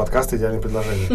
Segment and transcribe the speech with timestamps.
[0.00, 1.08] подкаст «Идеальное предложение».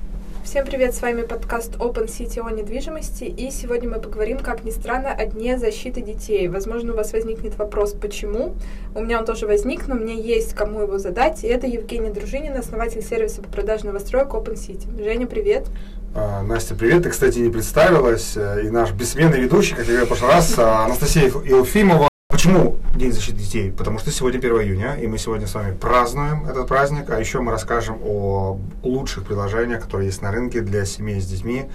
[0.44, 4.70] Всем привет, с вами подкаст Open City о недвижимости, и сегодня мы поговорим, как ни
[4.70, 6.48] странно, о дне защиты детей.
[6.48, 8.56] Возможно, у вас возникнет вопрос, почему.
[8.96, 12.58] У меня он тоже возник, но мне есть кому его задать, и это Евгения Дружинина,
[12.58, 14.88] основатель сервиса по продаже новостроек Open City.
[15.00, 15.68] Женя, привет.
[16.16, 17.04] А, Настя, привет.
[17.04, 18.32] Ты, кстати, не представилась.
[18.36, 22.11] Э, и наш бессменный ведущий, как я говорил в прошлый раз, а, Анастасия Илфимова.
[22.42, 23.70] Почему День защиты детей?
[23.70, 27.40] Потому что сегодня 1 июня, и мы сегодня с вами празднуем этот праздник, а еще
[27.40, 31.66] мы расскажем о лучших приложениях, которые есть на рынке для семей с детьми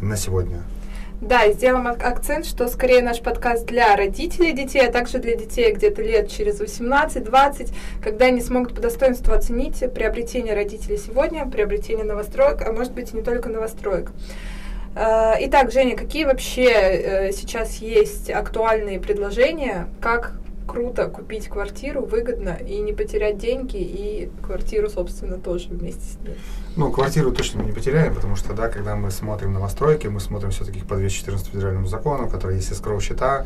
[0.00, 0.62] на сегодня.
[1.20, 6.02] Да, сделаем акцент, что скорее наш подкаст для родителей детей, а также для детей где-то
[6.02, 12.70] лет через 18-20, когда они смогут по достоинству оценить приобретение родителей сегодня, приобретение новостроек, а
[12.70, 14.12] может быть и не только новостроек.
[14.94, 20.34] Э, итак, Женя, какие вообще э, сейчас есть актуальные предложения, как
[20.72, 26.36] круто купить квартиру выгодно и не потерять деньги, и квартиру, собственно, тоже вместе с ней?
[26.76, 30.50] Ну, квартиру точно мы не потеряем, потому что, да, когда мы смотрим новостройки, мы смотрим
[30.50, 33.44] все-таки по 214 федеральному закону, который есть escrow счета,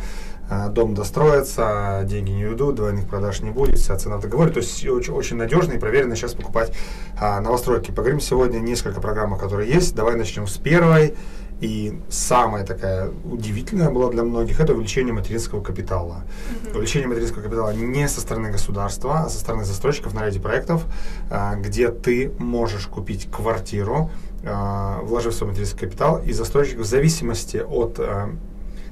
[0.49, 4.53] э, дом достроится, деньги не уйдут, двойных продаж не будет, вся цена в договоре.
[4.53, 6.73] То есть очень, очень надежно и проверено сейчас покупать
[7.21, 7.91] а, новостройки.
[7.91, 9.97] Поговорим сегодня несколько программ, которые есть.
[9.97, 11.15] Давай начнем с первой.
[11.61, 16.25] И самая такая удивительная была для многих это увеличение материнского капитала.
[16.25, 16.77] Mm-hmm.
[16.77, 20.85] Увеличение материнского капитала не со стороны государства, а со стороны застройщиков на ряде проектов,
[21.31, 24.11] а, где ты можешь купить квартиру,
[24.45, 28.31] а, вложив свой материнский капитал, и застройщик в зависимости от а,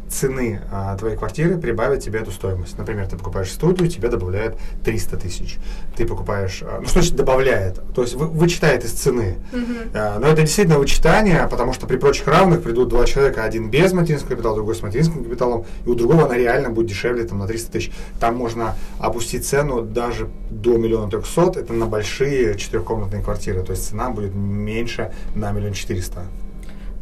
[0.08, 2.78] цены а, твоей квартиры прибавит тебе эту стоимость.
[2.78, 5.58] Например, ты покупаешь студию, тебе добавляют 300 тысяч.
[5.96, 7.80] Ты покупаешь, а, ну что значит добавляет?
[7.94, 9.36] То есть вы, вычитает из цены.
[9.52, 9.90] Uh-huh.
[9.94, 13.92] А, но это действительно вычитание, потому что при прочих равных придут два человека, один без
[13.92, 17.46] материнского капитала, другой с материнским капиталом, и у другого она реально будет дешевле там, на
[17.46, 17.92] 300 тысяч.
[18.20, 23.88] Там можно опустить цену даже до миллиона трехсот, это на большие четырехкомнатные квартиры, то есть
[23.88, 26.24] цена будет меньше на миллион четыреста.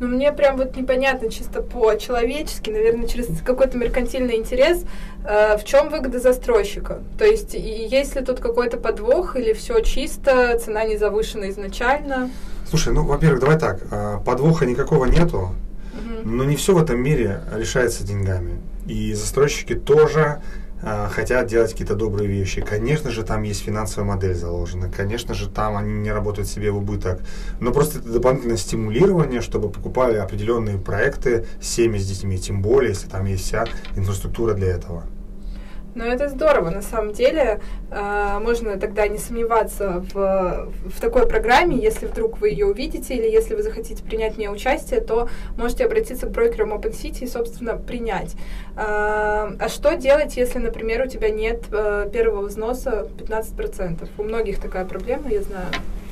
[0.02, 4.84] Ну, мне прям вот непонятно чисто по-человечески, наверное, через какой-то меркантильный интерес,
[5.24, 6.98] э, в чем выгода застройщика.
[7.16, 12.30] То есть, есть ли тут какой-то подвох или все чисто, цена не завышена изначально?
[12.68, 15.38] Слушай, ну, во-первых, давай так, э, подвоха никакого нету,
[15.92, 16.28] угу.
[16.28, 18.58] но не все в этом мире решается деньгами.
[18.88, 20.42] И застройщики тоже
[20.82, 22.60] а, хотят делать какие-то добрые вещи.
[22.60, 24.90] Конечно же, там есть финансовая модель заложена.
[24.90, 27.20] Конечно же, там они не работают себе в убыток.
[27.60, 32.38] Но просто это дополнительное стимулирование, чтобы покупали определенные проекты семьи с детьми.
[32.38, 35.04] Тем более, если там есть вся инфраструктура для этого.
[35.94, 37.60] Ну, это здорово, на самом деле.
[37.90, 41.76] Э, можно тогда не сомневаться в, в такой программе.
[41.76, 45.84] Если вдруг вы ее увидите или если вы захотите принять в ней участие, то можете
[45.84, 48.34] обратиться к брокерам OpenCity и, собственно, принять.
[48.74, 54.08] Э, а что делать, если, например, у тебя нет э, первого взноса 15%?
[54.16, 55.66] У многих такая проблема, я знаю.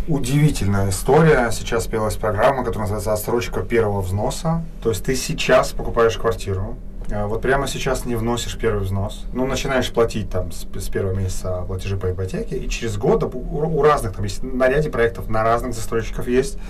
[0.08, 1.50] Удивительная история.
[1.52, 4.62] Сейчас появилась программа, которая называется «Отсрочка первого взноса».
[4.82, 6.76] То есть ты сейчас покупаешь квартиру,
[7.10, 11.64] вот прямо сейчас не вносишь первый взнос, ну, начинаешь платить там с, с первого месяца
[11.66, 15.42] платежи по ипотеке, и через год у, у разных, там есть на ряде проектов, на
[15.42, 16.60] разных застройщиков есть, а,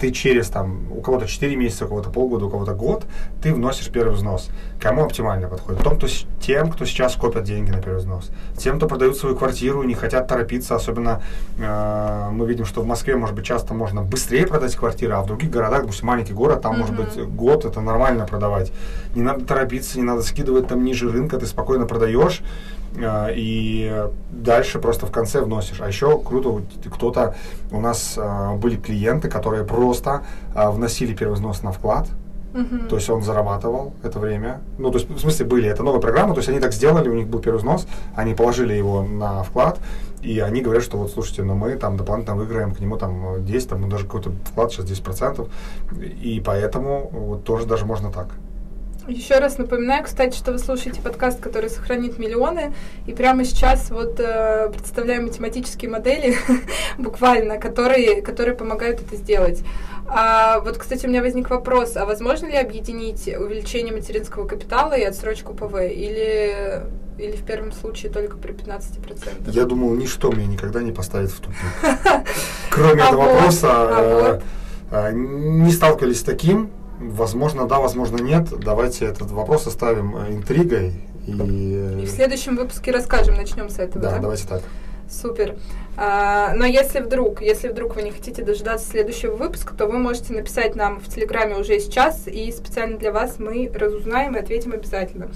[0.00, 3.04] ты через там, у кого-то 4 месяца, у кого-то полгода, у кого-то год,
[3.42, 4.50] ты вносишь первый взнос.
[4.80, 5.82] Кому оптимально подходит?
[5.82, 6.06] Том, кто,
[6.40, 8.30] тем, кто сейчас копят деньги на первый взнос.
[8.56, 11.22] Тем, кто продают свою квартиру и не хотят торопиться, особенно
[11.58, 15.26] э, мы видим, что в Москве, может быть, часто можно быстрее продать квартиру, а в
[15.26, 16.78] других городах, допустим, маленький город, там, mm-hmm.
[16.78, 18.72] может быть, год это нормально продавать.
[19.14, 22.42] Не надо торопиться, не надо скидывать там ниже рынка, ты спокойно продаешь,
[22.98, 25.80] а, и дальше просто в конце вносишь.
[25.80, 27.36] А еще круто, кто-то,
[27.70, 30.22] у нас а, были клиенты, которые просто
[30.54, 32.08] а, вносили первый взнос на вклад,
[32.52, 32.88] Uh-huh.
[32.88, 34.60] То есть он зарабатывал это время.
[34.76, 37.14] Ну, то есть, в смысле, были, это новая программа, то есть они так сделали, у
[37.14, 39.78] них был первый взнос, они положили его на вклад,
[40.20, 43.68] и они говорят, что вот, слушайте, ну мы там дополнительно выиграем к нему там 10,
[43.68, 45.48] там, ну, даже какой-то вклад сейчас 10%,
[46.22, 48.34] и поэтому вот тоже даже можно так.
[49.08, 52.74] Еще раз напоминаю, кстати, что вы слушаете подкаст, который сохранит миллионы.
[53.06, 56.36] И прямо сейчас вот э, представляю математические модели,
[56.98, 59.62] буквально, которые, которые помогают это сделать.
[60.06, 65.02] А, вот, кстати, у меня возник вопрос, а возможно ли объединить увеличение материнского капитала и
[65.02, 65.74] отсрочку ПВ?
[65.76, 66.82] Или,
[67.18, 69.50] или в первом случае только при 15%?
[69.50, 71.58] Я думал, ничто меня никогда не поставит в тупик.
[72.70, 74.40] Кроме этого вопроса, а
[74.90, 76.70] э, э, не сталкивались с таким,
[77.00, 78.48] Возможно, да, возможно, нет.
[78.58, 80.92] Давайте этот вопрос оставим э, интригой.
[81.26, 84.00] И, и в следующем выпуске расскажем, начнем с этого.
[84.02, 84.18] Да, да?
[84.18, 84.62] давайте так.
[85.08, 85.56] Супер.
[85.96, 90.32] А, но если вдруг, если вдруг вы не хотите дожидаться следующего выпуска, то вы можете
[90.32, 95.30] написать нам в Телеграме уже сейчас, и специально для вас мы разузнаем и ответим обязательно.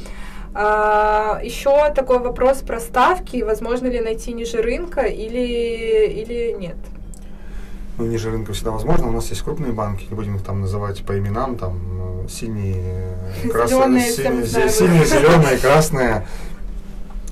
[0.55, 3.43] А, еще такой вопрос про ставки.
[3.43, 6.77] Возможно ли найти ниже рынка или, или нет?
[7.99, 9.09] Ну, ниже рынка всегда возможно.
[9.09, 13.17] У нас есть крупные банки, не будем их там называть по именам, там э, синие,
[13.51, 16.27] красные, синие, синие, зеленые, красные.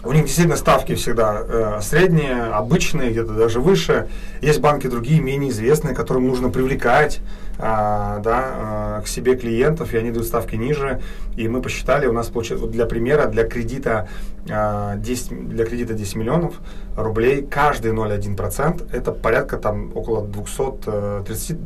[0.05, 4.09] У них действительно ставки всегда э, средние, обычные, где-то даже выше.
[4.41, 7.21] Есть банки другие, менее известные, которым нужно привлекать
[7.59, 11.01] а, да, а, к себе клиентов, и они дают ставки ниже.
[11.37, 14.09] И мы посчитали, у нас получилось, вот для примера, для кредита,
[14.51, 16.55] а, 10, для кредита 10 миллионов
[16.97, 21.59] рублей, каждый 0,1% это порядка там около 230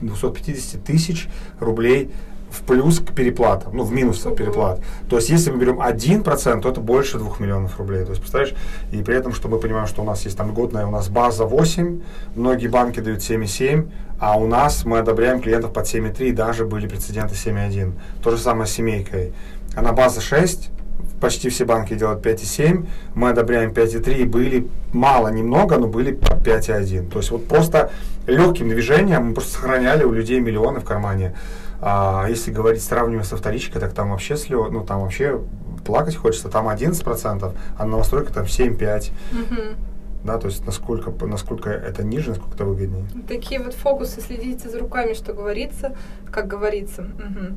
[0.00, 1.28] 250 тысяч
[1.58, 2.10] рублей
[2.50, 4.80] в плюс к переплатам, ну, в минус от переплат.
[5.08, 8.04] То есть, если мы берем 1%, то это больше 2 миллионов рублей.
[8.04, 8.54] То есть, представляешь,
[8.92, 11.44] и при этом, что мы понимаем, что у нас есть там годная, у нас база
[11.44, 12.00] 8,
[12.34, 17.34] многие банки дают 7,7, а у нас мы одобряем клиентов под 7,3, даже были прецеденты
[17.34, 17.92] 7,1.
[18.22, 19.32] То же самое с семейкой.
[19.76, 20.70] Она база 6,
[21.20, 27.10] почти все банки делают 5,7, мы одобряем 5,3, были мало, немного, но были по 5,1.
[27.10, 27.90] То есть вот просто
[28.26, 31.34] легким движением мы просто сохраняли у людей миллионы в кармане.
[31.80, 35.40] А если говорить, сравнивая со вторичкой, так там вообще слё, ну там вообще
[35.84, 39.10] плакать хочется, там 11%, а на новостройке там 7-5%.
[39.32, 39.62] Угу.
[40.24, 43.04] Да, то есть насколько, насколько это ниже, насколько это выгоднее.
[43.28, 45.94] Такие вот фокусы, следите за руками, что говорится,
[46.30, 47.02] как говорится.
[47.02, 47.56] Угу.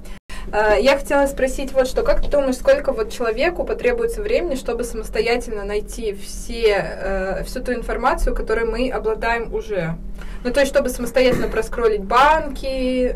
[0.52, 5.64] Я хотела спросить вот что, как ты думаешь, сколько вот человеку потребуется времени, чтобы самостоятельно
[5.64, 9.96] найти все, э, всю ту информацию, которой мы обладаем уже?
[10.44, 13.16] Ну, то есть, чтобы самостоятельно проскролить банки,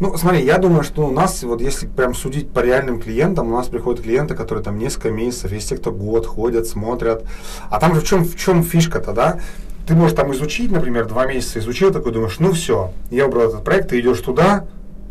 [0.00, 3.56] ну, смотри, я думаю, что у нас, вот если прям судить по реальным клиентам, у
[3.56, 7.24] нас приходят клиенты, которые там несколько месяцев, есть те, кто год ходят, смотрят.
[7.68, 9.40] А там же в чем, в чем фишка-то, да?
[9.86, 13.64] Ты можешь там изучить, например, два месяца изучил, такой думаешь, ну все, я убрал этот
[13.64, 14.66] проект, ты идешь туда,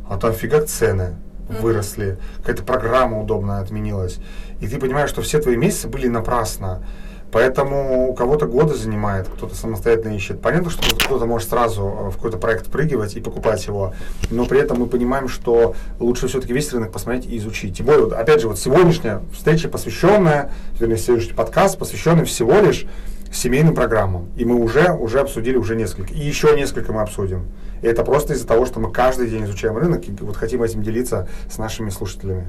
[0.09, 1.15] а там фигак цены
[1.49, 4.19] выросли, какая-то программа удобная отменилась.
[4.59, 6.83] И ты понимаешь, что все твои месяцы были напрасно.
[7.31, 10.41] Поэтому у кого-то годы занимает, кто-то самостоятельно ищет.
[10.41, 13.93] Понятно, что кто-то может сразу э, в какой-то проект прыгивать и покупать его,
[14.31, 17.77] но при этом мы понимаем, что лучше все-таки весь рынок посмотреть и изучить.
[17.77, 22.85] Тем более, вот, опять же, вот сегодняшняя встреча посвященная, вернее, сегодняшний подкаст посвященный всего лишь
[23.35, 24.29] семейным программам.
[24.35, 26.13] И мы уже, уже обсудили уже несколько.
[26.13, 27.47] И еще несколько мы обсудим.
[27.81, 30.81] И это просто из-за того, что мы каждый день изучаем рынок и вот хотим этим
[30.83, 32.47] делиться с нашими слушателями.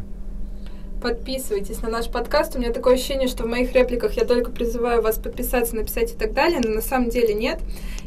[1.03, 2.57] Подписывайтесь на наш подкаст.
[2.57, 6.17] У меня такое ощущение, что в моих репликах я только призываю вас подписаться, написать и
[6.17, 7.61] так далее, но на самом деле нет.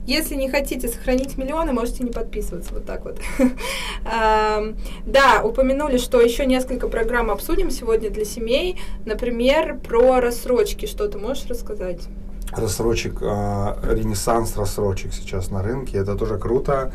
[0.06, 2.74] Если не хотите сохранить миллионы, можете не подписываться.
[2.74, 3.20] Вот так вот.
[5.06, 8.78] Да, упомянули, что еще несколько программ обсудим сегодня для семей.
[9.06, 10.86] Например, про рассрочки.
[10.86, 12.02] Что ты можешь рассказать?
[12.52, 15.98] Рассрочек, а, ренессанс рассрочек сейчас на рынке.
[15.98, 16.92] Это тоже круто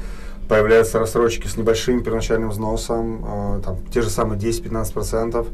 [0.49, 5.47] появляются рассрочки с небольшим первоначальным взносом, э, там, те же самые 10-15%,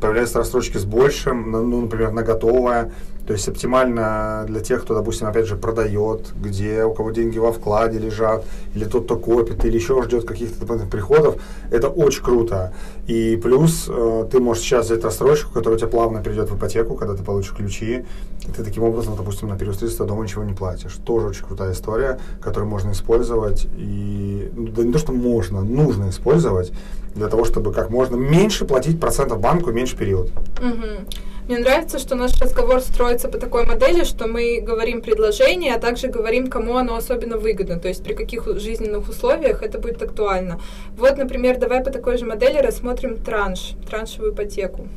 [0.00, 2.92] появляются рассрочки с большим, ну, например, на готовое,
[3.26, 7.52] то есть оптимально для тех, кто, допустим, опять же, продает, где у кого деньги во
[7.52, 8.44] вкладе лежат,
[8.74, 12.72] или тот, кто копит, или еще ждет каких-то дополнительных приходов, это очень круто.
[13.08, 16.94] И плюс э, ты можешь сейчас взять рассрочку, которая у тебя плавно перейдет в ипотеку,
[16.94, 18.04] когда ты получишь ключи,
[18.46, 20.94] и ты таким образом, допустим, на период строительства дома ничего не платишь.
[21.04, 26.72] Тоже очень крутая история, которую можно использовать, и да не то, что можно, нужно использовать
[27.14, 30.30] для того, чтобы как можно меньше платить процентов банку, меньше период.
[30.60, 31.06] Угу.
[31.48, 36.08] Мне нравится, что наш разговор строится по такой модели, что мы говорим предложение, а также
[36.08, 40.60] говорим, кому оно особенно выгодно, то есть при каких жизненных условиях это будет актуально.
[40.96, 44.88] Вот, например, давай по такой же модели рассмотрим транш, траншевую ипотеку.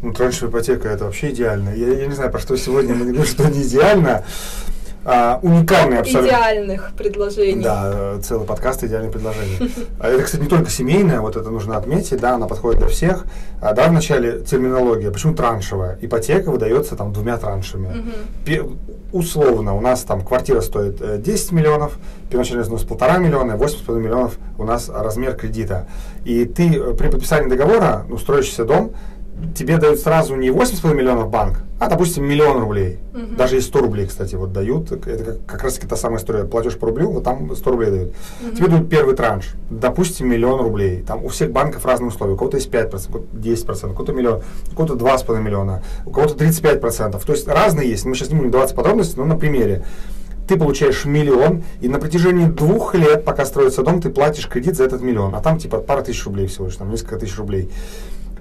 [0.00, 1.74] Ну, траншевая ипотека это вообще идеально.
[1.76, 4.24] Я, я не знаю, про что сегодня мы не говорим, что не идеально
[5.04, 6.28] а, уникальные абсолютно.
[6.28, 7.62] Идеальных предложений.
[7.62, 9.72] Да, целый подкаст идеальных предложений.
[9.98, 13.26] А это, кстати, не только семейное, вот это нужно отметить, да, она подходит для всех.
[13.60, 15.98] А, да, вначале терминология, почему траншевая?
[16.00, 17.88] Ипотека выдается там двумя траншами.
[18.46, 18.76] Угу.
[19.12, 21.98] Условно, у нас там квартира стоит 10 э, миллионов,
[22.30, 25.86] первоначальный взнос полтора миллиона, 8,5 миллионов у нас размер кредита.
[26.24, 28.92] И ты э, при подписании договора, ну, строящийся дом,
[29.54, 32.98] тебе дают сразу не 8,5 миллионов банк, а, допустим, миллион рублей.
[33.12, 33.36] Угу.
[33.36, 34.92] Даже есть 100 рублей, кстати, вот дают.
[34.92, 36.44] Это как, как раз таки та самая история.
[36.44, 38.14] Платеж по рублю, вот там 100 рублей дают.
[38.40, 38.56] Угу.
[38.56, 41.02] Тебе дают первый транш, допустим, миллион рублей.
[41.06, 42.34] Там у всех банков разные условия.
[42.34, 46.10] У кого-то есть 5%, у кого-то 10%, у кого-то миллион, у кого-то 2,5 миллиона, у
[46.10, 47.24] кого-то 35%.
[47.24, 48.04] То есть разные есть.
[48.04, 49.84] Мы сейчас не будем даваться подробности, но на примере
[50.48, 54.84] ты получаешь миллион, и на протяжении двух лет, пока строится дом, ты платишь кредит за
[54.84, 55.34] этот миллион.
[55.34, 57.70] А там типа пара тысяч рублей всего лишь, там несколько тысяч рублей.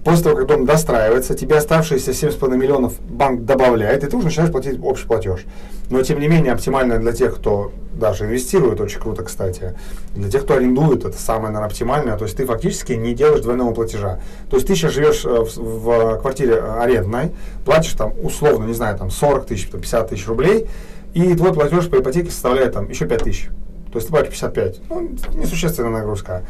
[0.04, 4.52] После того, как дом достраивается, тебе оставшиеся 7,5 миллионов банк добавляет, и ты уже начинаешь
[4.52, 5.46] платить общий платеж.
[5.92, 9.76] Но, тем не менее, оптимально для тех, кто даже инвестирует, очень круто, кстати.
[10.16, 12.18] Для тех, кто арендует, это самое, наверное, оптимальное.
[12.18, 14.20] То есть ты фактически не делаешь двойного платежа.
[14.50, 17.32] То есть ты сейчас живешь э, в, в квартире арендной,
[17.64, 20.68] платишь там условно, не знаю, там 40 тысяч, 50 тысяч рублей,
[21.14, 23.50] и твой платеж по ипотеке составляет там еще 5 тысяч.
[23.92, 24.82] То есть ты платишь 55.
[24.90, 26.44] Ну, несущественная нагрузка.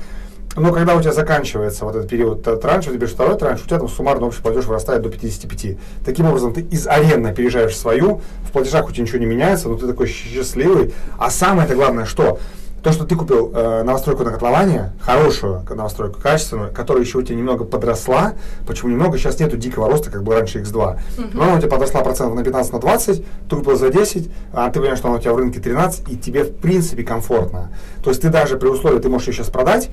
[0.55, 3.79] Но когда у тебя заканчивается вот этот период транша, ты берешь второй транш, у тебя
[3.79, 5.77] там суммарно общий платеж вырастает до 55.
[6.05, 9.69] Таким образом, ты из аренды переезжаешь в свою, в платежах у тебя ничего не меняется,
[9.69, 10.93] но ты такой счастливый.
[11.17, 12.39] А самое это главное, что
[12.83, 17.35] то, что ты купил э, новостройку на котловане, хорошую новостройку, качественную, которая еще у тебя
[17.35, 18.33] немного подросла,
[18.65, 21.29] почему немного, сейчас нету дикого роста, как был раньше X2, uh-huh.
[21.33, 24.67] но она у тебя подросла процентов на 15, на 20, ты купил за 10, а
[24.69, 27.69] ты понимаешь, что она у тебя в рынке 13, и тебе в принципе комфортно.
[28.03, 29.91] То есть ты даже при условии, ты можешь ее сейчас продать,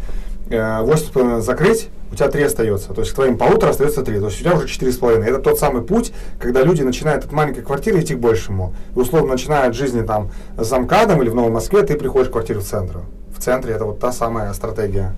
[0.49, 2.95] 8,5 э, закрыть, у тебя 3 остается.
[2.95, 4.19] То есть к твоим полутора остается 3.
[4.19, 5.25] То есть у тебя уже 4,5.
[5.25, 8.75] Это тот самый путь, когда люди начинают от маленькой квартиры идти к большему.
[8.95, 12.33] И условно начиная от жизни там с МКАДом или в Новой Москве, ты приходишь в
[12.33, 13.01] квартиру в центр.
[13.37, 15.15] В центре это вот та самая стратегия.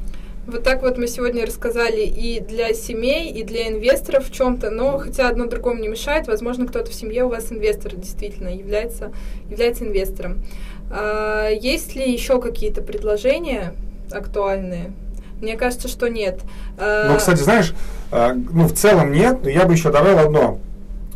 [0.47, 4.99] Вот так вот мы сегодня рассказали и для семей, и для инвесторов в чем-то, но
[4.99, 9.13] хотя одно другому не мешает, возможно, кто-то в семье у вас инвестор действительно является,
[9.49, 10.43] является инвестором.
[10.91, 13.75] А, есть ли еще какие-то предложения
[14.11, 14.93] актуальные?
[15.41, 16.41] Мне кажется, что нет.
[16.79, 17.75] Ну, кстати, знаешь,
[18.13, 20.59] э, ну, в целом нет, но я бы еще добавил одно.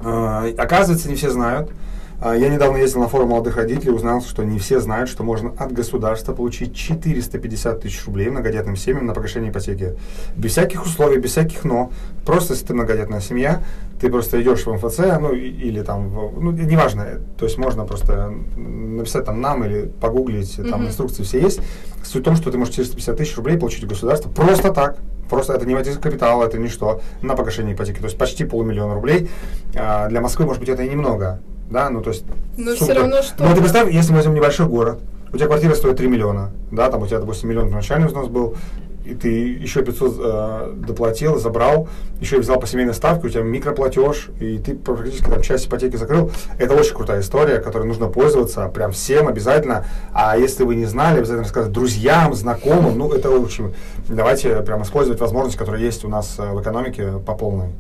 [0.03, 1.71] Э, оказывается, не все знают.
[2.25, 5.53] Э, я недавно ездил на форум молодых родителей, узнал, что не все знают, что можно
[5.59, 9.95] от государства получить 450 тысяч рублей многодетным семьям на погашение ипотеки.
[10.35, 11.93] Без всяких условий, без всяких «но».
[12.25, 13.63] Просто если ты многодетная семья,
[14.01, 18.33] ты просто идешь в МФЦ, ну или там, в, ну неважно, то есть можно просто
[18.57, 20.87] написать там нам или погуглить, там mm-hmm.
[20.87, 21.61] инструкции все есть.
[22.03, 24.97] Суть в том, что ты можешь 450 тысяч рублей получить у государства просто так,
[25.29, 29.29] просто это не водительский капитал, это ничто, на погашение ипотеки, то есть почти полумиллиона рублей.
[29.75, 31.41] А для Москвы, может быть, это и немного,
[31.71, 32.25] да, ну то есть...
[32.57, 33.45] Но все равно что...
[33.45, 35.01] Но ты представь, если мы возьмем небольшой город,
[35.33, 38.55] у тебя квартира стоит 3 миллиона, да, там у тебя, допустим, миллион начальный взнос был,
[39.05, 41.89] и ты еще 500 э, доплатил, забрал,
[42.21, 45.97] еще и взял по семейной ставке, у тебя микроплатеж, и ты практически там часть ипотеки
[45.97, 46.31] закрыл.
[46.59, 49.85] Это очень крутая история, которой нужно пользоваться прям всем обязательно.
[50.15, 52.97] А если вы не знали, обязательно рассказать друзьям, знакомым.
[52.97, 53.75] Ну, это очень...
[54.09, 57.73] Давайте прям использовать возможность, которая есть у нас э, в экономике по полной.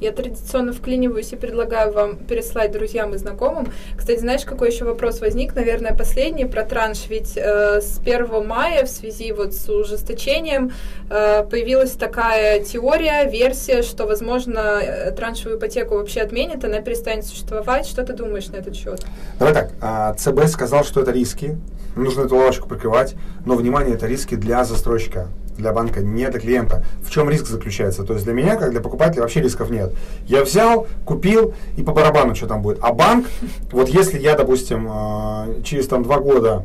[0.00, 3.70] Я традиционно вклиниваюсь и предлагаю вам переслать друзьям и знакомым.
[3.96, 5.54] Кстати, знаешь, какой еще вопрос возник?
[5.54, 7.06] Наверное, последний про транш.
[7.08, 10.72] Ведь э, с 1 мая в связи вот с ужесточением
[11.10, 17.86] э, появилась такая теория, версия, что, возможно, э, траншевую ипотеку вообще отменят, она перестанет существовать.
[17.86, 19.04] Что ты думаешь на этот счет?
[19.38, 19.72] Давай так.
[19.82, 21.58] А, ЦБ сказал, что это риски.
[21.94, 23.16] Нужно эту лавочку прикрывать.
[23.44, 25.28] Но, внимание, это риски для застройщика
[25.60, 26.84] для банка, не для клиента.
[27.02, 28.04] В чем риск заключается?
[28.04, 29.92] То есть для меня, как для покупателя, вообще рисков нет.
[30.26, 32.78] Я взял, купил, и по барабану что там будет.
[32.80, 33.26] А банк,
[33.72, 36.64] вот если я, допустим, э, через там два года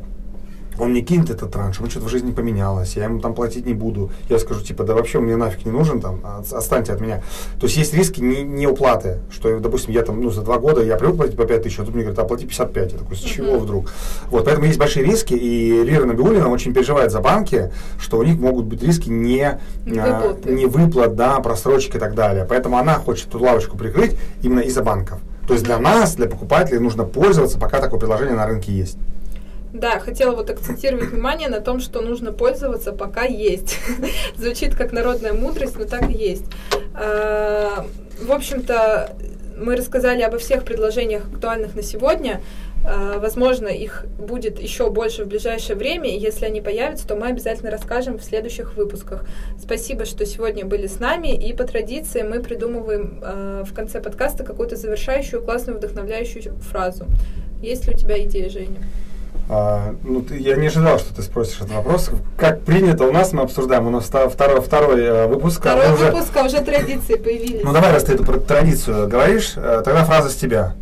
[0.79, 3.74] он мне кинет этот транш, он что-то в жизни поменялось, я ему там платить не
[3.74, 4.12] буду.
[4.29, 7.24] Я скажу, типа, да вообще он мне нафиг не нужен, там, отстаньте от меня.
[7.60, 10.84] То есть есть риски не, не уплаты, что, допустим, я там, ну, за два года
[10.84, 12.94] я привык платить по 5 тысяч, а тут мне говорят, оплати 55.
[12.94, 13.60] Я такой, с чего uh-huh.
[13.60, 13.91] вдруг?
[14.29, 18.38] Вот, поэтому есть большие риски, и Лира Набиулина очень переживает за банки, что у них
[18.38, 22.46] могут быть риски не, а, не выплат, да, просрочки и так далее.
[22.48, 25.20] Поэтому она хочет эту лавочку прикрыть именно из-за банков.
[25.48, 28.98] То есть для нас, для покупателей, нужно пользоваться, пока такое предложение на рынке есть.
[29.75, 33.77] Да, хотела вот акцентировать внимание на том, что нужно пользоваться, пока есть.
[34.38, 36.46] Звучит как народная мудрость, но так и есть.
[36.94, 37.86] А,
[38.22, 39.17] в общем-то,
[39.58, 42.41] мы рассказали обо всех предложениях актуальных на сегодня.
[42.86, 47.27] А, возможно, их будет еще больше в ближайшее время, и если они появятся, то мы
[47.27, 49.25] обязательно расскажем в следующих выпусках.
[49.62, 54.46] Спасибо, что сегодня были с нами, и по традиции мы придумываем а, в конце подкаста
[54.46, 57.08] какую-то завершающую, классную, вдохновляющую фразу.
[57.62, 58.79] Есть ли у тебя идея, Женя?
[59.48, 62.10] А, ну, ты, я не ожидал, что ты спросишь этот вопрос.
[62.38, 63.88] Как принято у нас, мы обсуждаем.
[63.88, 65.60] У нас второй, второй э, выпуск.
[65.60, 67.64] Второй уже, выпуск, а уже традиции появились.
[67.64, 70.74] Ну, давай, раз ты эту традицию говоришь, э, тогда фраза с тебя.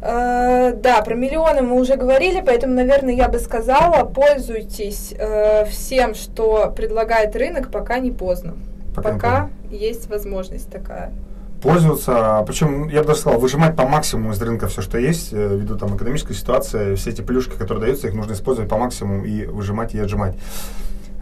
[0.00, 6.14] Uh, да, про миллионы мы уже говорили, поэтому, наверное, я бы сказала, пользуйтесь uh, всем,
[6.14, 8.52] что предлагает рынок, пока не поздно.
[8.94, 9.76] Пока, пока не поздно.
[9.86, 11.10] есть возможность такая
[11.64, 15.56] пользоваться, причем, я бы даже сказал, выжимать по максимуму из рынка все, что есть, э,
[15.56, 19.46] ввиду там экономической ситуации, все эти плюшки, которые даются, их нужно использовать по максимуму и
[19.46, 20.36] выжимать и отжимать.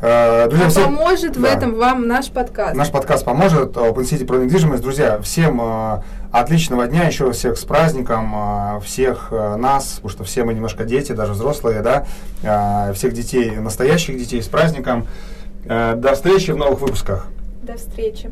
[0.00, 2.74] Э, друзья, а всем, поможет да, в этом вам наш подкаст.
[2.74, 3.76] Наш подкаст поможет.
[3.76, 4.82] Open City про недвижимость.
[4.82, 10.24] Друзья, всем э, отличного дня, еще всех с праздником, э, всех э, нас, потому что
[10.24, 12.06] все мы немножко дети, даже взрослые, да,
[12.42, 15.06] э, всех детей, настоящих детей с праздником.
[15.66, 17.28] Э, до встречи в новых выпусках.
[17.62, 18.28] До встречи.